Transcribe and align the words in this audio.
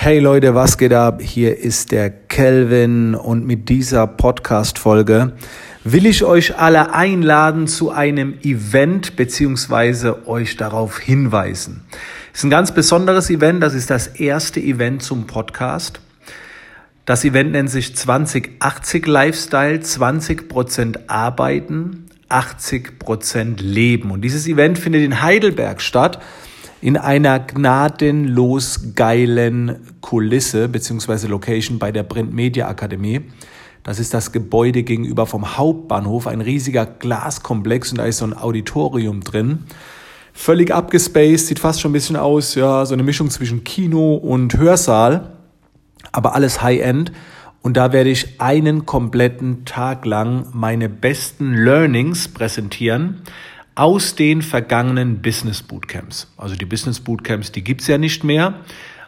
Hey 0.00 0.20
Leute, 0.20 0.54
was 0.54 0.78
geht 0.78 0.92
ab? 0.92 1.20
Hier 1.20 1.58
ist 1.58 1.90
der 1.90 2.08
Kelvin 2.08 3.16
und 3.16 3.44
mit 3.44 3.68
dieser 3.68 4.06
Podcast-Folge 4.06 5.32
will 5.82 6.06
ich 6.06 6.22
euch 6.22 6.56
alle 6.56 6.94
einladen 6.94 7.66
zu 7.66 7.90
einem 7.90 8.38
Event 8.44 9.16
beziehungsweise 9.16 10.28
euch 10.28 10.56
darauf 10.56 11.00
hinweisen. 11.00 11.82
Es 12.32 12.38
ist 12.38 12.44
ein 12.44 12.50
ganz 12.50 12.70
besonderes 12.70 13.28
Event, 13.28 13.60
das 13.60 13.74
ist 13.74 13.90
das 13.90 14.06
erste 14.06 14.60
Event 14.60 15.02
zum 15.02 15.26
Podcast. 15.26 15.98
Das 17.04 17.24
Event 17.24 17.50
nennt 17.50 17.68
sich 17.68 17.96
2080 17.96 19.04
Lifestyle, 19.04 19.78
20% 19.78 21.08
arbeiten, 21.08 22.06
80% 22.28 23.60
leben. 23.60 24.12
Und 24.12 24.20
dieses 24.20 24.46
Event 24.46 24.78
findet 24.78 25.02
in 25.02 25.22
Heidelberg 25.22 25.80
statt 25.80 26.20
in 26.80 26.96
einer 26.96 27.40
gnadenlos 27.40 28.94
geilen 28.94 29.76
Kulisse 30.00 30.68
bzw. 30.68 31.26
Location 31.26 31.78
bei 31.78 31.90
der 31.90 32.04
Print 32.04 32.32
Media 32.32 32.68
Akademie. 32.68 33.22
Das 33.82 33.98
ist 33.98 34.14
das 34.14 34.32
Gebäude 34.32 34.82
gegenüber 34.82 35.26
vom 35.26 35.56
Hauptbahnhof, 35.56 36.26
ein 36.26 36.40
riesiger 36.40 36.86
Glaskomplex 36.86 37.92
und 37.92 37.98
da 37.98 38.04
ist 38.04 38.18
so 38.18 38.26
ein 38.26 38.36
Auditorium 38.36 39.22
drin. 39.22 39.64
Völlig 40.32 40.72
abgespaced, 40.72 41.46
sieht 41.46 41.58
fast 41.58 41.80
schon 41.80 41.90
ein 41.90 41.94
bisschen 41.94 42.16
aus, 42.16 42.54
ja, 42.54 42.86
so 42.86 42.94
eine 42.94 43.02
Mischung 43.02 43.30
zwischen 43.30 43.64
Kino 43.64 44.14
und 44.14 44.56
Hörsaal, 44.56 45.32
aber 46.12 46.34
alles 46.34 46.62
High-End. 46.62 47.12
Und 47.60 47.76
da 47.76 47.92
werde 47.92 48.10
ich 48.10 48.40
einen 48.40 48.86
kompletten 48.86 49.64
Tag 49.64 50.06
lang 50.06 50.46
meine 50.52 50.88
besten 50.88 51.54
Learnings 51.54 52.28
präsentieren 52.28 53.22
aus 53.78 54.16
den 54.16 54.42
vergangenen 54.42 55.22
Business 55.22 55.62
Bootcamps. 55.62 56.26
Also 56.36 56.56
die 56.56 56.64
Business 56.64 56.98
Bootcamps, 56.98 57.52
die 57.52 57.62
gibt's 57.62 57.86
ja 57.86 57.96
nicht 57.96 58.24
mehr. 58.24 58.54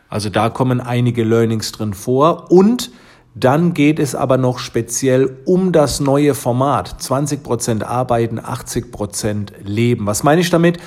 Also 0.08 0.30
da 0.30 0.48
kommen 0.48 0.80
einige 0.80 1.24
Learnings 1.24 1.72
drin 1.72 1.92
vor. 1.92 2.52
Und 2.52 2.92
dann 3.34 3.74
geht 3.74 3.98
es 3.98 4.14
aber 4.14 4.38
noch 4.38 4.60
speziell 4.60 5.38
um 5.44 5.72
das 5.72 5.98
neue 5.98 6.34
Format. 6.36 7.02
20% 7.02 7.82
arbeiten, 7.82 8.38
80% 8.38 9.48
leben. 9.64 10.06
Was 10.06 10.22
meine 10.22 10.40
ich 10.40 10.50
damit? 10.50 10.78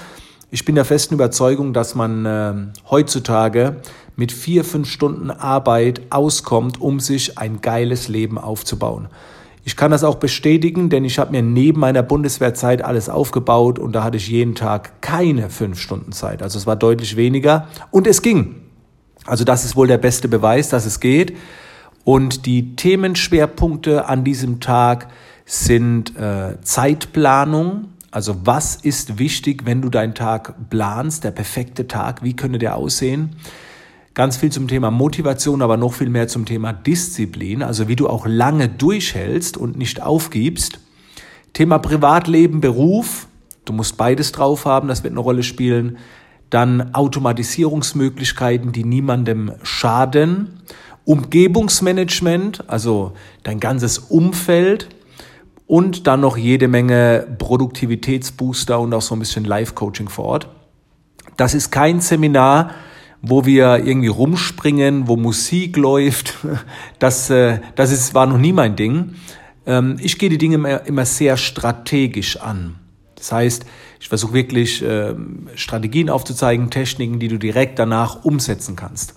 Ich 0.50 0.64
bin 0.64 0.76
der 0.76 0.86
festen 0.86 1.16
Überzeugung, 1.16 1.74
dass 1.74 1.94
man 1.94 2.26
äh, 2.26 2.54
heutzutage 2.90 3.82
mit 4.16 4.32
vier, 4.32 4.64
fünf 4.64 4.90
Stunden 4.90 5.30
Arbeit 5.30 6.04
auskommt, 6.10 6.80
um 6.80 7.02
sich 7.02 7.38
ein 7.38 7.60
geiles 7.60 8.08
Leben 8.08 8.38
aufzubauen. 8.38 9.10
Ich 9.66 9.78
kann 9.78 9.92
das 9.92 10.04
auch 10.04 10.16
bestätigen, 10.16 10.90
denn 10.90 11.06
ich 11.06 11.20
habe 11.20 11.32
mir 11.32 11.42
neben 11.42 11.80
meiner 11.80 12.04
Bundeswehrzeit 12.04 12.84
alles 12.84 13.08
aufgebaut 13.08 13.80
und 13.80 13.94
da 13.94 14.04
hatte 14.04 14.18
ich 14.18 14.28
jeden 14.28 14.56
Tag 14.56 15.02
keine 15.02 15.50
fünf 15.50 15.80
Stunden 15.80 16.12
Zeit. 16.12 16.44
Also 16.44 16.58
es 16.58 16.68
war 16.68 16.76
deutlich 16.76 17.16
weniger 17.16 17.68
und 17.90 18.06
es 18.06 18.22
ging. 18.22 18.56
Also 19.26 19.46
das 19.46 19.64
ist 19.64 19.78
wohl 19.78 19.88
der 19.88 19.98
beste 19.98 20.28
Beweis, 20.28 20.68
dass 20.68 20.86
es 20.86 21.00
geht. 21.00 21.38
Und 22.04 22.46
die 22.46 22.76
Themenschwerpunkte 22.76 24.06
an 24.10 24.26
diesem 24.26 24.60
Tag 24.60 25.08
sind 25.46 26.18
äh, 26.18 26.60
Zeitplanung. 26.62 27.90
Also 28.12 28.36
was 28.44 28.76
ist 28.76 29.18
wichtig, 29.18 29.66
wenn 29.66 29.82
du 29.82 29.90
deinen 29.90 30.14
Tag 30.14 30.70
planst, 30.70 31.24
der 31.24 31.32
perfekte 31.32 31.88
Tag, 31.88 32.22
wie 32.22 32.36
könnte 32.36 32.60
der 32.60 32.76
aussehen? 32.76 33.38
Ganz 34.14 34.38
viel 34.38 34.52
zum 34.52 34.68
Thema 34.68 34.92
Motivation, 34.92 35.64
aber 35.64 35.76
noch 35.76 35.94
viel 35.94 36.10
mehr 36.10 36.28
zum 36.28 36.46
Thema 36.46 36.72
Disziplin, 36.72 37.64
also 37.64 37.88
wie 37.88 37.96
du 37.96 38.08
auch 38.08 38.28
lange 38.28 38.70
durchhältst 38.70 39.58
und 39.58 39.76
nicht 39.76 40.04
aufgibst. 40.04 40.80
Thema 41.54 41.80
Privatleben, 41.80 42.62
Beruf, 42.62 43.28
du 43.66 43.74
musst 43.74 43.98
beides 43.98 44.32
drauf 44.32 44.66
haben, 44.66 44.88
das 44.88 45.04
wird 45.04 45.14
eine 45.14 45.20
Rolle 45.20 45.42
spielen. 45.42 45.98
Dann 46.52 46.94
Automatisierungsmöglichkeiten, 46.94 48.72
die 48.72 48.84
niemandem 48.84 49.54
schaden. 49.64 50.62
Umgebungsmanagement, 51.06 52.70
also 52.70 53.14
dein 53.42 53.60
ganzes 53.60 53.98
Umfeld. 53.98 54.90
Und 55.66 56.06
dann 56.06 56.22
noch 56.22 56.38
jede 56.38 56.68
Menge 56.68 57.26
Produktivitätsbooster 57.40 58.80
und 58.80 58.94
auch 58.94 59.02
so 59.02 59.16
ein 59.16 59.20
bisschen 59.20 59.44
Live-Coaching 59.44 60.10
vor 60.10 60.26
Ort. 60.26 60.50
Das 61.36 61.56
ist 61.56 61.72
kein 61.72 62.00
Seminar, 62.00 62.72
wo 63.26 63.46
wir 63.46 63.84
irgendwie 63.86 64.10
rumspringen, 64.10 65.08
wo 65.08 65.16
Musik 65.16 65.78
läuft. 65.78 66.36
Das, 67.00 67.30
äh, 67.30 67.60
das 67.76 67.92
ist, 67.92 68.14
war 68.14 68.28
noch 68.28 68.38
nie 68.38 68.54
mein 68.54 68.76
Ding. 68.76 69.16
Ähm, 69.66 69.98
ich 70.00 70.20
gehe 70.20 70.30
die 70.30 70.38
Dinge 70.38 70.56
immer, 70.56 70.86
immer 70.86 71.06
sehr 71.06 71.36
strategisch 71.38 72.38
an. 72.38 72.76
Das 73.16 73.32
heißt, 73.32 73.66
ich 74.00 74.10
versuche 74.10 74.34
wirklich 74.34 74.84
ähm, 74.86 75.50
Strategien 75.56 76.10
aufzuzeigen, 76.10 76.70
Techniken, 76.70 77.20
die 77.20 77.30
du 77.30 77.38
direkt 77.38 77.80
danach 77.80 78.24
umsetzen 78.24 78.76
kannst. 78.76 79.16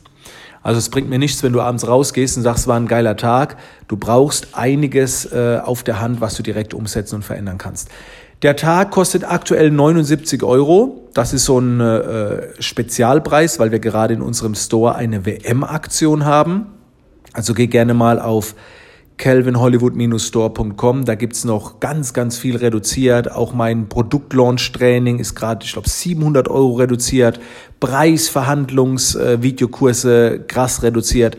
Also 0.66 0.78
es 0.78 0.88
bringt 0.88 1.08
mir 1.08 1.20
nichts, 1.20 1.44
wenn 1.44 1.52
du 1.52 1.60
abends 1.60 1.86
rausgehst 1.86 2.36
und 2.36 2.42
sagst, 2.42 2.62
es 2.62 2.66
war 2.66 2.74
ein 2.74 2.88
geiler 2.88 3.16
Tag. 3.16 3.56
Du 3.86 3.96
brauchst 3.96 4.48
einiges 4.56 5.24
äh, 5.30 5.60
auf 5.62 5.84
der 5.84 6.00
Hand, 6.00 6.20
was 6.20 6.34
du 6.34 6.42
direkt 6.42 6.74
umsetzen 6.74 7.14
und 7.14 7.22
verändern 7.22 7.56
kannst. 7.56 7.88
Der 8.42 8.56
Tag 8.56 8.90
kostet 8.90 9.22
aktuell 9.22 9.70
79 9.70 10.42
Euro. 10.42 11.08
Das 11.14 11.32
ist 11.32 11.44
so 11.44 11.60
ein 11.60 11.78
äh, 11.78 12.48
Spezialpreis, 12.60 13.60
weil 13.60 13.70
wir 13.70 13.78
gerade 13.78 14.14
in 14.14 14.22
unserem 14.22 14.56
Store 14.56 14.96
eine 14.96 15.24
WM-Aktion 15.24 16.24
haben. 16.24 16.66
Also 17.32 17.54
geh 17.54 17.68
gerne 17.68 17.94
mal 17.94 18.18
auf 18.18 18.56
calvinhollywood-store.com. 19.18 21.04
Da 21.04 21.14
gibt's 21.14 21.44
noch 21.44 21.80
ganz, 21.80 22.12
ganz 22.12 22.38
viel 22.38 22.56
reduziert. 22.56 23.30
Auch 23.30 23.54
mein 23.54 23.88
Produktlaunch-Training 23.88 25.18
ist 25.18 25.34
gerade, 25.34 25.64
ich 25.64 25.72
glaube, 25.72 25.88
700 25.88 26.48
Euro 26.48 26.74
reduziert. 26.74 27.40
Preisverhandlungs, 27.80 29.14
äh, 29.14 30.38
krass 30.46 30.82
reduziert. 30.82 31.36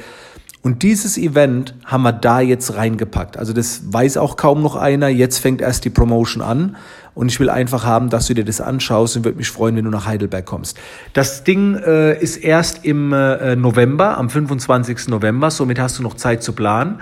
Und 0.67 0.83
dieses 0.83 1.17
Event 1.17 1.75
haben 1.85 2.03
wir 2.03 2.11
da 2.11 2.41
jetzt 2.41 2.75
reingepackt. 2.75 3.37
Also 3.37 3.53
das 3.53 3.83
weiß 3.93 4.17
auch 4.17 4.35
kaum 4.35 4.61
noch 4.61 4.75
einer. 4.75 5.07
Jetzt 5.07 5.37
fängt 5.37 5.61
erst 5.61 5.85
die 5.85 5.89
Promotion 5.89 6.43
an. 6.43 6.75
Und 7.13 7.29
ich 7.29 7.39
will 7.39 7.49
einfach 7.49 7.85
haben, 7.85 8.09
dass 8.09 8.27
du 8.27 8.33
dir 8.33 8.43
das 8.43 8.59
anschaust 8.59 9.17
und 9.17 9.25
würde 9.25 9.37
mich 9.37 9.49
freuen, 9.49 9.75
wenn 9.75 9.85
du 9.85 9.91
nach 9.91 10.05
Heidelberg 10.05 10.45
kommst. 10.45 10.77
Das 11.13 11.43
Ding 11.43 11.75
äh, 11.75 12.19
ist 12.21 12.37
erst 12.37 12.85
im 12.85 13.13
äh, 13.13 13.55
November, 13.55 14.17
am 14.17 14.29
25. 14.29 15.07
November. 15.07 15.49
Somit 15.51 15.79
hast 15.79 15.99
du 15.99 16.03
noch 16.03 16.15
Zeit 16.15 16.43
zu 16.43 16.53
planen. 16.53 17.01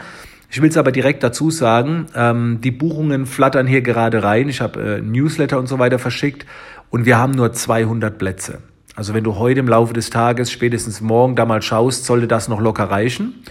Ich 0.55 0.61
will 0.61 0.69
es 0.69 0.77
aber 0.77 0.93
direkt 0.93 1.21
dazu 1.21 1.51
sagen, 1.51 2.05
ähm, 2.15 2.59
die 2.63 2.71
Buchungen 2.71 3.25
flattern 3.25 3.67
hier 3.67 3.81
gerade 3.81 4.23
rein. 4.23 4.47
Ich 4.47 4.61
habe 4.61 4.99
äh, 4.99 5.01
Newsletter 5.01 5.59
und 5.59 5.67
so 5.67 5.79
weiter 5.79 5.99
verschickt 5.99 6.45
und 6.89 7.05
wir 7.05 7.17
haben 7.17 7.33
nur 7.33 7.51
200 7.51 8.17
Plätze. 8.17 8.59
Also 8.95 9.13
wenn 9.13 9.25
du 9.25 9.35
heute 9.35 9.59
im 9.59 9.67
Laufe 9.67 9.93
des 9.93 10.11
Tages, 10.11 10.49
spätestens 10.49 11.01
morgen 11.01 11.35
da 11.35 11.43
mal 11.43 11.61
schaust, 11.61 12.05
sollte 12.05 12.27
das 12.27 12.47
noch 12.47 12.61
locker 12.61 12.85
reichen. 12.85 13.43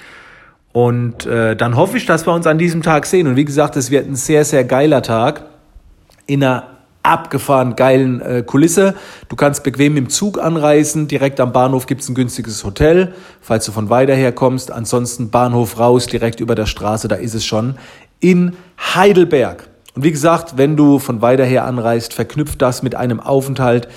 Und 0.72 1.26
äh, 1.26 1.54
dann 1.54 1.76
hoffe 1.76 1.98
ich, 1.98 2.06
dass 2.06 2.26
wir 2.26 2.32
uns 2.32 2.46
an 2.46 2.56
diesem 2.56 2.80
Tag 2.80 3.04
sehen. 3.04 3.26
Und 3.26 3.36
wie 3.36 3.44
gesagt, 3.44 3.76
es 3.76 3.90
wird 3.90 4.08
ein 4.08 4.16
sehr, 4.16 4.46
sehr 4.46 4.64
geiler 4.64 5.02
Tag 5.02 5.44
in 6.26 6.42
einer 6.42 6.73
abgefahren 7.04 7.76
geilen 7.76 8.20
äh, 8.20 8.42
Kulisse. 8.44 8.94
Du 9.28 9.36
kannst 9.36 9.62
bequem 9.62 9.96
im 9.96 10.08
Zug 10.08 10.38
anreisen. 10.38 11.06
Direkt 11.06 11.38
am 11.38 11.52
Bahnhof 11.52 11.86
gibt's 11.86 12.08
ein 12.08 12.14
günstiges 12.14 12.64
Hotel, 12.64 13.14
falls 13.40 13.66
du 13.66 13.72
von 13.72 13.90
weiter 13.90 14.14
her 14.14 14.32
kommst. 14.32 14.72
Ansonsten 14.72 15.30
Bahnhof 15.30 15.78
raus, 15.78 16.06
direkt 16.06 16.40
über 16.40 16.54
der 16.54 16.66
Straße, 16.66 17.08
da 17.08 17.16
ist 17.16 17.34
es 17.34 17.44
schon 17.44 17.76
in 18.20 18.56
Heidelberg. 18.94 19.68
Und 19.94 20.02
wie 20.02 20.10
gesagt, 20.10 20.56
wenn 20.56 20.76
du 20.76 20.98
von 20.98 21.22
weiter 21.22 21.44
her 21.44 21.64
anreist, 21.66 22.14
verknüpft 22.14 22.60
das 22.60 22.82
mit 22.82 22.94
einem 22.94 23.20
Aufenthalt 23.20 23.88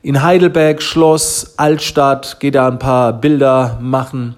in 0.00 0.22
Heidelberg, 0.22 0.82
Schloss, 0.82 1.54
Altstadt, 1.58 2.38
geh 2.40 2.50
da 2.50 2.66
ein 2.66 2.78
paar 2.78 3.12
Bilder 3.12 3.78
machen. 3.80 4.36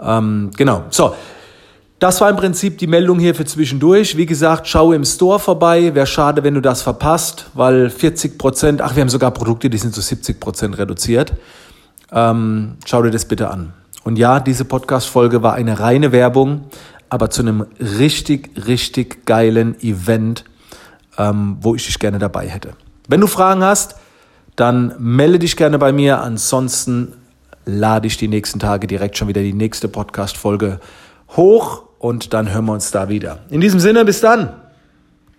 Ähm, 0.00 0.50
genau. 0.56 0.84
So. 0.90 1.14
Das 1.98 2.20
war 2.20 2.30
im 2.30 2.36
Prinzip 2.36 2.78
die 2.78 2.86
Meldung 2.86 3.18
hier 3.18 3.34
für 3.34 3.44
zwischendurch. 3.44 4.16
Wie 4.16 4.26
gesagt, 4.26 4.68
schau 4.68 4.92
im 4.92 5.04
Store 5.04 5.40
vorbei. 5.40 5.96
Wäre 5.96 6.06
schade, 6.06 6.44
wenn 6.44 6.54
du 6.54 6.60
das 6.60 6.80
verpasst, 6.80 7.46
weil 7.54 7.90
40 7.90 8.38
Prozent, 8.38 8.80
ach, 8.80 8.94
wir 8.94 9.00
haben 9.00 9.08
sogar 9.08 9.32
Produkte, 9.32 9.68
die 9.68 9.78
sind 9.78 9.92
zu 9.92 10.00
70 10.00 10.38
Prozent 10.38 10.78
reduziert. 10.78 11.32
Ähm, 12.12 12.76
schau 12.86 13.02
dir 13.02 13.10
das 13.10 13.24
bitte 13.24 13.50
an. 13.50 13.72
Und 14.04 14.16
ja, 14.16 14.38
diese 14.38 14.64
Podcast-Folge 14.64 15.42
war 15.42 15.54
eine 15.54 15.80
reine 15.80 16.12
Werbung, 16.12 16.66
aber 17.08 17.30
zu 17.30 17.42
einem 17.42 17.66
richtig, 17.80 18.50
richtig 18.68 19.26
geilen 19.26 19.74
Event, 19.82 20.44
ähm, 21.18 21.56
wo 21.62 21.74
ich 21.74 21.84
dich 21.86 21.98
gerne 21.98 22.20
dabei 22.20 22.46
hätte. 22.48 22.74
Wenn 23.08 23.20
du 23.20 23.26
Fragen 23.26 23.64
hast, 23.64 23.96
dann 24.54 24.94
melde 25.00 25.40
dich 25.40 25.56
gerne 25.56 25.80
bei 25.80 25.90
mir. 25.90 26.20
Ansonsten 26.20 27.14
lade 27.64 28.06
ich 28.06 28.16
die 28.16 28.28
nächsten 28.28 28.60
Tage 28.60 28.86
direkt 28.86 29.18
schon 29.18 29.26
wieder 29.26 29.42
die 29.42 29.52
nächste 29.52 29.88
Podcast-Folge 29.88 30.78
hoch 31.36 31.87
und 31.98 32.32
dann 32.32 32.52
hören 32.52 32.66
wir 32.66 32.72
uns 32.72 32.90
da 32.90 33.08
wieder. 33.08 33.38
In 33.50 33.60
diesem 33.60 33.80
Sinne, 33.80 34.04
bis 34.04 34.20
dann. 34.20 34.57